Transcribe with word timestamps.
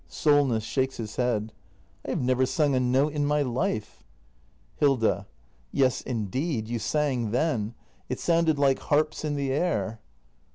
SOLNESS. 0.07 0.63
[SJiaJces 0.65 0.95
his 0.97 1.15
head.] 1.17 1.53
I 2.07 2.09
have 2.09 2.23
never 2.23 2.47
sung 2.47 2.73
a 2.73 2.79
note 2.79 3.13
in 3.13 3.23
my 3.23 3.43
life. 3.43 4.03
Hilda. 4.77 5.27
Yes 5.71 6.01
indeed, 6.01 6.67
you 6.67 6.79
sang 6.79 7.29
then. 7.29 7.75
It 8.09 8.19
sounded 8.19 8.57
like 8.57 8.79
harps 8.79 9.23
in 9.23 9.35
the 9.35 9.51
air. 9.51 10.01